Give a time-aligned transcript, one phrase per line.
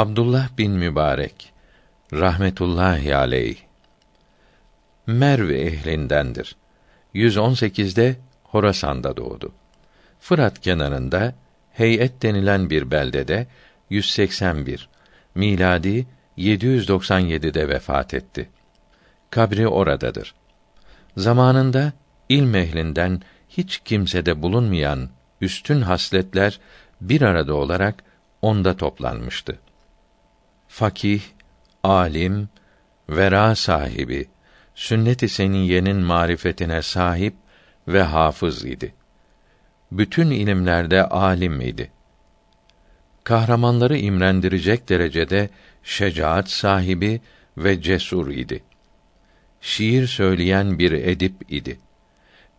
[0.00, 1.52] Abdullah bin Mübarek
[2.12, 3.56] rahmetullahi aleyh
[5.06, 6.56] Merv ehlindendir.
[7.14, 9.52] 118'de Horasan'da doğdu.
[10.20, 11.34] Fırat kenarında
[11.72, 13.46] Heyet denilen bir beldede
[13.90, 14.88] 181
[15.34, 16.06] miladi
[16.38, 18.50] 797'de vefat etti.
[19.30, 20.34] Kabri oradadır.
[21.16, 21.92] Zamanında
[22.28, 25.08] ilm ehlinden hiç kimsede bulunmayan
[25.40, 26.60] üstün hasletler
[27.00, 28.04] bir arada olarak
[28.42, 29.58] onda toplanmıştı.
[30.70, 31.22] Fakih,
[31.82, 32.48] alim,
[33.08, 34.28] vera sahibi,
[34.74, 37.34] sünnet-i seniyyenin marifetine sahip
[37.88, 38.94] ve hafız idi.
[39.92, 41.90] Bütün ilimlerde alim idi.
[43.24, 45.50] Kahramanları imrendirecek derecede
[45.82, 47.20] şecaat sahibi
[47.56, 48.62] ve cesur idi.
[49.60, 51.80] Şiir söyleyen bir edip idi.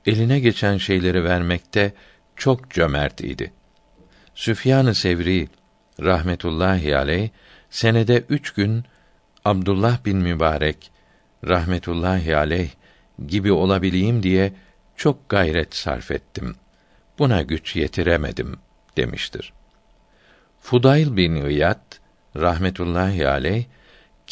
[0.05, 1.93] Eline geçen şeyleri vermekte
[2.35, 3.53] çok cömert idi.
[4.35, 5.47] Süfyan-ı Sevri
[5.99, 7.29] rahmetullahi aleyh
[7.71, 8.83] senede üç gün
[9.45, 10.91] Abdullah bin Mübarek
[11.47, 12.69] rahmetullahi aleyh
[13.27, 14.53] gibi olabileyim diye
[14.95, 16.55] çok gayret sarf ettim.
[17.19, 18.55] Buna güç yetiremedim
[18.97, 19.53] demiştir.
[20.59, 21.81] Fudayl bin İyad
[22.35, 23.65] rahmetullahi aleyh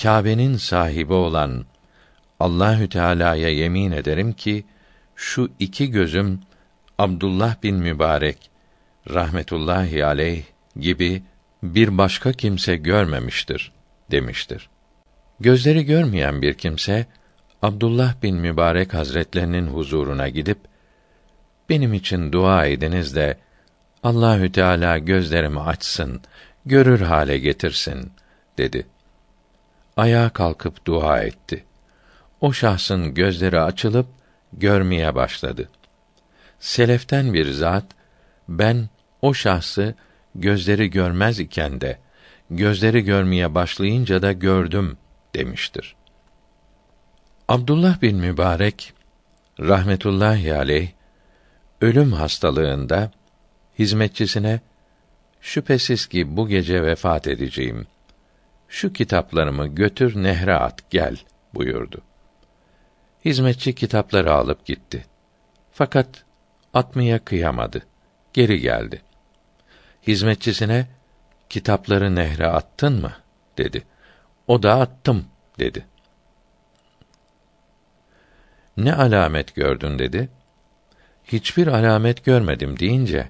[0.01, 1.65] Kâbe'nin sahibi olan
[2.39, 4.65] Allahü Teala'ya yemin ederim ki
[5.15, 6.39] şu iki gözüm
[6.97, 8.49] Abdullah bin Mübarek
[9.09, 10.43] rahmetullahi aleyh
[10.79, 11.23] gibi
[11.63, 13.71] bir başka kimse görmemiştir
[14.11, 14.69] demiştir.
[15.39, 17.05] Gözleri görmeyen bir kimse
[17.61, 20.57] Abdullah bin Mübarek Hazretlerinin huzuruna gidip
[21.69, 23.37] benim için dua ediniz de
[24.03, 26.21] Allahü Teala gözlerimi açsın,
[26.65, 28.11] görür hale getirsin
[28.57, 28.87] dedi.
[29.97, 31.63] Ayağa kalkıp dua etti.
[32.41, 34.07] O şahsın gözleri açılıp
[34.53, 35.69] görmeye başladı.
[36.59, 37.85] Seleften bir zat
[38.49, 38.89] ben
[39.21, 39.95] o şahsı
[40.35, 41.99] gözleri görmez iken de
[42.49, 44.97] gözleri görmeye başlayınca da gördüm
[45.35, 45.95] demiştir.
[47.47, 48.93] Abdullah bin Mübarek
[49.59, 50.89] rahmetullahi aleyh
[51.81, 53.11] ölüm hastalığında
[53.79, 54.59] hizmetçisine
[55.41, 57.87] şüphesiz ki bu gece vefat edeceğim.
[58.67, 61.17] Şu kitaplarımı götür nehre at gel
[61.53, 62.01] buyurdu.
[63.25, 65.05] Hizmetçi kitapları alıp gitti.
[65.71, 66.23] Fakat
[66.73, 67.81] atmaya kıyamadı.
[68.33, 69.01] Geri geldi.
[70.09, 70.87] Hizmetçisine
[71.49, 73.13] kitapları nehre attın mı
[73.57, 73.83] dedi.
[74.47, 75.25] O da attım
[75.59, 75.85] dedi.
[78.77, 80.29] Ne alamet gördün dedi.
[81.25, 83.29] Hiçbir alamet görmedim deyince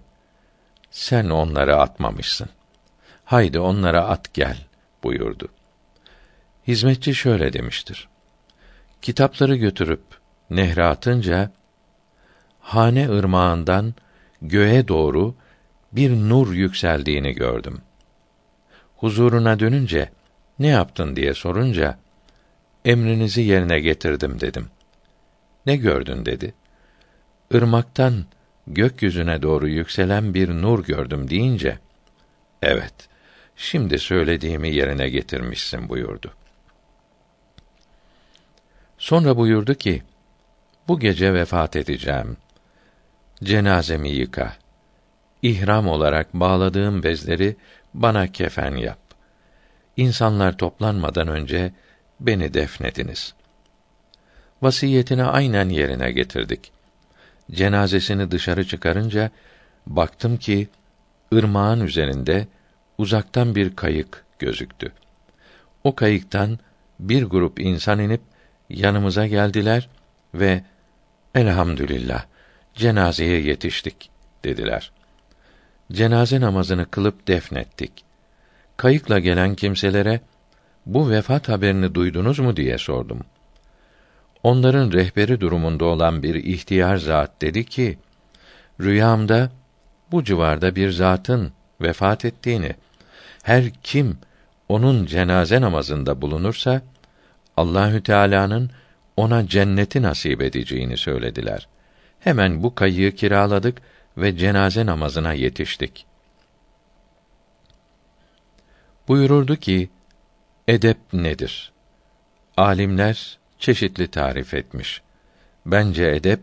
[0.91, 2.50] sen onları atmamışsın.
[3.25, 4.57] Haydi onlara at gel
[5.03, 5.47] buyurdu.
[6.67, 8.07] Hizmetçi şöyle demiştir.
[9.01, 10.03] Kitapları götürüp
[10.50, 11.51] nehre atınca
[12.59, 13.94] hane ırmağından
[14.41, 15.35] göğe doğru
[15.91, 17.81] bir nur yükseldiğini gördüm.
[18.95, 20.09] Huzuruna dönünce
[20.59, 22.00] ne yaptın diye sorunca
[22.85, 24.67] emrinizi yerine getirdim dedim.
[25.66, 26.53] Ne gördün dedi.
[27.51, 28.25] Irmaktan
[28.67, 31.79] gökyüzüne doğru yükselen bir nur gördüm deyince
[32.61, 32.94] evet
[33.55, 36.33] şimdi söylediğimi yerine getirmişsin buyurdu.
[38.97, 40.03] Sonra buyurdu ki
[40.88, 42.38] bu gece vefat edeceğim.
[43.44, 44.53] Cenazemi yıka.
[45.41, 47.55] İhram olarak bağladığım bezleri
[47.94, 49.00] bana kefen yap.
[49.97, 51.73] İnsanlar toplanmadan önce
[52.19, 53.33] beni defnediniz.
[54.61, 56.72] Vasiyetini aynen yerine getirdik.
[57.51, 59.31] Cenazesini dışarı çıkarınca
[59.88, 60.67] baktım ki
[61.33, 62.47] ırmağın üzerinde
[62.97, 64.91] uzaktan bir kayık gözüktü.
[65.83, 66.59] O kayıktan
[66.99, 68.22] bir grup insan inip
[68.69, 69.89] yanımıza geldiler
[70.33, 70.63] ve
[71.35, 72.25] elhamdülillah
[72.73, 74.09] cenazeye yetiştik
[74.44, 74.91] dediler.
[75.91, 78.05] Cenaze namazını kılıp defnettik.
[78.77, 80.22] Kayıkla gelen kimselere
[80.85, 83.19] bu vefat haberini duydunuz mu diye sordum.
[84.44, 87.97] Onların rehberi durumunda olan bir ihtiyar zat dedi ki,
[88.81, 89.51] rüyamda
[90.11, 91.51] bu civarda bir zatın
[91.81, 92.75] vefat ettiğini,
[93.44, 94.17] her kim
[94.69, 96.81] onun cenaze namazında bulunursa
[97.58, 98.72] Allahü Teala'nın
[99.17, 101.67] ona cenneti nasip edeceğini söylediler.
[102.19, 103.81] Hemen bu kayığı kiraladık
[104.21, 106.05] ve cenaze namazına yetiştik.
[109.07, 109.89] Buyururdu ki,
[110.67, 111.71] edep nedir?
[112.57, 115.01] Alimler çeşitli tarif etmiş.
[115.66, 116.39] Bence edep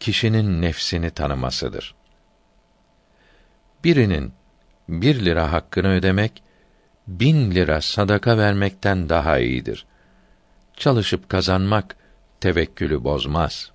[0.00, 1.94] kişinin nefsini tanımasıdır.
[3.84, 4.32] Birinin
[4.88, 6.42] bir lira hakkını ödemek
[7.06, 9.86] bin lira sadaka vermekten daha iyidir.
[10.76, 11.96] Çalışıp kazanmak
[12.40, 13.73] tevekkülü bozmaz.''